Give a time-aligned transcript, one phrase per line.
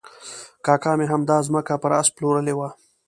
[0.65, 2.69] کاکا مې همدا ځمکه پر آس پلورلې وه.